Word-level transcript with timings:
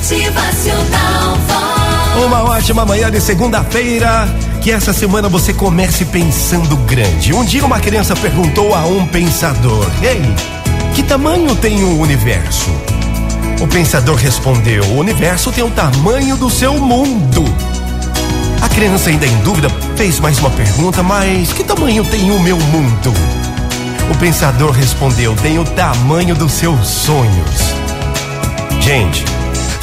Motivacional. 0.00 1.36
Uma 2.24 2.42
ótima 2.44 2.86
manhã 2.86 3.10
de 3.10 3.20
segunda-feira. 3.20 4.26
Que 4.62 4.70
essa 4.70 4.94
semana 4.94 5.28
você 5.28 5.52
comece 5.52 6.06
pensando 6.06 6.74
grande. 6.86 7.34
Um 7.34 7.44
dia 7.44 7.64
uma 7.64 7.78
criança 7.78 8.16
perguntou 8.16 8.74
a 8.74 8.86
um 8.86 9.06
pensador: 9.06 9.86
Ei, 10.02 10.22
que 10.94 11.02
tamanho 11.02 11.54
tem 11.54 11.84
o 11.84 12.00
universo? 12.00 12.70
O 13.60 13.66
pensador 13.68 14.16
respondeu: 14.16 14.84
O 14.84 14.98
universo 14.98 15.52
tem 15.52 15.62
o 15.62 15.70
tamanho 15.70 16.34
do 16.34 16.48
seu 16.48 16.78
mundo. 16.78 17.44
A 18.62 18.70
criança, 18.70 19.10
ainda 19.10 19.26
em 19.26 19.36
dúvida, 19.40 19.68
fez 19.96 20.18
mais 20.18 20.38
uma 20.38 20.50
pergunta: 20.50 21.02
Mas 21.02 21.52
que 21.52 21.62
tamanho 21.62 22.04
tem 22.06 22.30
o 22.30 22.40
meu 22.40 22.56
mundo? 22.56 23.12
O 24.10 24.16
pensador 24.16 24.70
respondeu: 24.70 25.36
Tem 25.36 25.58
o 25.58 25.64
tamanho 25.64 26.34
dos 26.34 26.52
seus 26.52 26.88
sonhos. 26.88 27.74
Gente, 28.80 29.24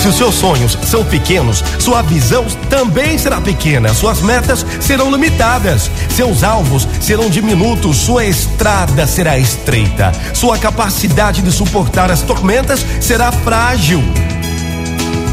se 0.08 0.10
os 0.10 0.16
seus 0.16 0.36
sonhos 0.36 0.78
são 0.84 1.04
pequenos, 1.04 1.61
sua 1.79 2.02
visão 2.02 2.46
também 2.70 3.18
será 3.18 3.42
pequena, 3.42 3.93
suas 3.93 4.21
metas 4.21 4.66
serão 4.80 5.11
limitadas, 5.11 5.92
seus 6.10 6.46
alvos 6.46 6.88
serão 7.02 7.30
diminutos, 7.30 7.97
sua 7.97 8.25
estrada 8.25 9.06
será 9.06 9.38
estreita, 9.38 10.14
sua 10.33 10.57
capacidade 10.57 11.42
de 11.42 11.52
suportar 11.52 12.10
as 12.10 12.21
tormentas 12.21 12.86
será 13.02 13.33
frágil. 13.33 14.02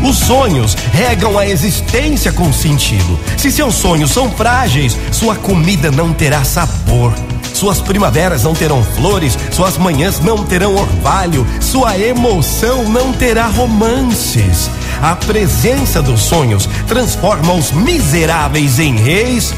Os 0.02 0.16
sonhos 0.16 0.74
regam 0.92 1.38
a 1.38 1.46
existência 1.46 2.32
com 2.32 2.52
sentido. 2.52 3.18
Se 3.38 3.52
seus 3.52 3.76
sonhos 3.76 4.10
são 4.10 4.28
frágeis, 4.30 4.98
sua 5.12 5.36
comida 5.36 5.90
não 5.92 6.12
terá 6.12 6.42
sabor. 6.42 7.12
Suas 7.54 7.80
primaveras 7.80 8.42
não 8.42 8.52
terão 8.52 8.82
flores, 8.82 9.38
suas 9.52 9.78
manhãs 9.78 10.18
não 10.18 10.44
terão 10.44 10.74
orvalho, 10.74 11.46
sua 11.60 11.96
emoção 11.96 12.88
não 12.88 13.12
terá 13.12 13.46
romances. 13.46 14.68
A 15.00 15.14
presença 15.14 16.02
dos 16.02 16.20
sonhos 16.20 16.68
transforma 16.88 17.54
os 17.54 17.70
miseráveis 17.70 18.80
em 18.80 18.96
reis, 18.96 19.54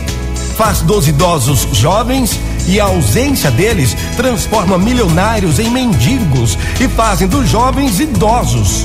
faz 0.56 0.82
dos 0.82 1.08
idosos 1.08 1.66
jovens 1.72 2.38
e 2.68 2.78
a 2.78 2.84
ausência 2.84 3.50
deles 3.50 3.96
transforma 4.14 4.76
milionários 4.76 5.58
em 5.58 5.70
mendigos 5.70 6.58
e 6.78 6.88
fazem 6.88 7.26
dos 7.26 7.48
jovens 7.48 7.98
idosos. 7.98 8.84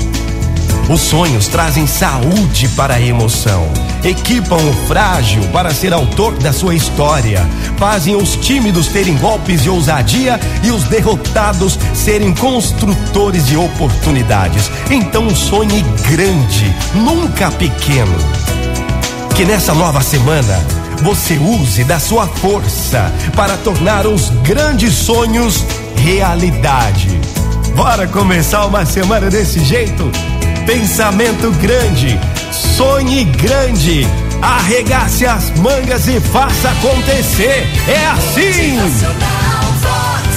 Os 0.88 1.02
sonhos 1.02 1.48
trazem 1.48 1.86
saúde 1.86 2.66
para 2.70 2.94
a 2.94 3.00
emoção, 3.00 3.68
equipam 4.04 4.56
o 4.56 4.72
frágil 4.86 5.42
para 5.52 5.72
ser 5.72 5.92
autor 5.92 6.34
da 6.38 6.52
sua 6.52 6.74
história, 6.74 7.46
fazem 7.76 8.16
os 8.16 8.36
tímidos 8.36 8.88
terem 8.88 9.16
golpes 9.16 9.62
de 9.62 9.70
ousadia 9.70 10.38
e 10.62 10.70
os 10.70 10.84
derrotados 10.84 11.78
serem 11.94 12.34
construtores 12.34 13.46
de 13.46 13.56
oportunidades. 13.56 14.70
Então 14.90 15.34
sonhe 15.34 15.82
grande, 16.08 16.74
nunca 16.94 17.50
pequeno. 17.50 18.16
Que 19.34 19.44
nessa 19.44 19.74
nova 19.74 20.02
semana 20.02 20.60
você 21.02 21.34
use 21.34 21.84
da 21.84 21.98
sua 21.98 22.26
força 22.26 23.12
para 23.34 23.56
tornar 23.58 24.06
os 24.06 24.30
grandes 24.42 24.94
sonhos 24.94 25.64
realidade. 25.96 27.08
Bora 27.74 28.06
começar 28.06 28.66
uma 28.66 28.84
semana 28.84 29.30
desse 29.30 29.60
jeito? 29.60 30.10
Pensamento 30.66 31.50
grande, 31.52 32.18
sonhe 32.76 33.24
grande, 33.24 34.06
arregace 34.40 35.26
as 35.26 35.50
mangas 35.58 36.08
e 36.08 36.20
faça 36.20 36.70
acontecer. 36.70 37.66
É 37.86 38.06
assim! 38.06 38.78
Vox. 39.80 40.32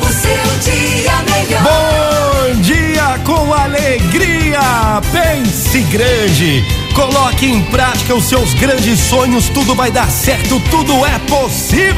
O 0.00 0.12
seu 0.12 0.72
dia 0.72 1.12
melhor. 1.22 1.62
Bom 1.62 2.60
dia 2.60 3.18
com 3.24 3.52
alegria! 3.52 5.00
Pense 5.12 5.80
grande! 5.82 6.64
Coloque 6.94 7.46
em 7.46 7.62
prática 7.64 8.14
os 8.14 8.24
seus 8.24 8.54
grandes 8.54 8.98
sonhos, 8.98 9.48
tudo 9.48 9.74
vai 9.74 9.90
dar 9.90 10.10
certo, 10.10 10.60
tudo 10.70 11.06
é 11.06 11.18
possível! 11.20 11.97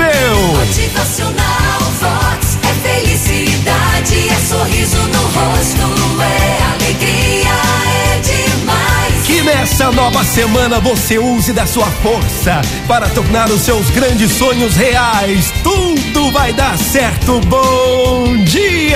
Nessa 9.45 9.91
nova 9.91 10.23
semana 10.23 10.79
você 10.81 11.19
use 11.19 11.53
da 11.53 11.67
sua 11.67 11.87
força 11.87 12.61
para 12.87 13.09
tornar 13.09 13.49
os 13.51 13.63
seus 13.63 13.89
grandes 13.91 14.33
sonhos 14.33 14.77
reais. 14.77 15.53
Tudo 15.63 16.31
vai 16.31 16.53
dar 16.53 16.77
certo. 16.77 17.41
Bom 17.41 18.37
dia! 18.45 18.90